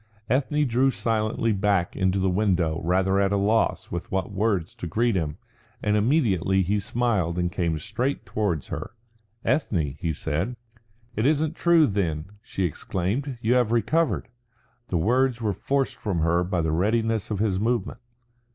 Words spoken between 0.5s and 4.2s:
drew silently back into the window rather at a loss with